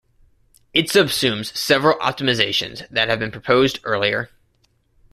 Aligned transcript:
It 0.73 0.87
subsumes 0.87 1.55
several 1.55 1.95
optimizations 1.99 2.89
that 2.89 3.07
have 3.07 3.19
been 3.19 3.29
proposed 3.29 3.77
earlier. 3.83 4.31